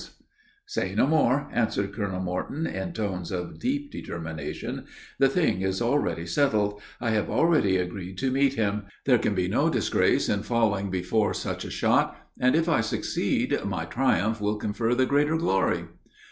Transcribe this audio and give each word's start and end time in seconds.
"Say 0.65 0.95
no 0.95 1.05
more," 1.05 1.47
answered 1.53 1.93
Colonel 1.93 2.21
Morton, 2.21 2.65
in 2.65 2.91
tones 2.91 3.29
of 3.31 3.59
deep 3.59 3.91
determination; 3.91 4.85
"the 5.19 5.29
thing 5.29 5.61
is 5.61 5.79
already 5.79 6.25
settled. 6.25 6.81
I 6.99 7.11
have 7.11 7.29
already 7.29 7.77
agreed 7.77 8.17
to 8.17 8.31
meet 8.31 8.55
him. 8.55 8.85
There 9.05 9.19
can 9.19 9.35
be 9.35 9.47
no 9.47 9.69
disgrace 9.69 10.27
in 10.27 10.41
falling 10.41 10.89
before 10.89 11.35
such 11.35 11.65
a 11.65 11.69
shot, 11.69 12.17
and, 12.39 12.55
if 12.55 12.67
I 12.67 12.81
succeed, 12.81 13.63
my 13.63 13.85
triumph 13.85 14.41
will 14.41 14.55
confer 14.57 14.95
the 14.95 15.05
greater 15.05 15.37
glory!" 15.37 15.85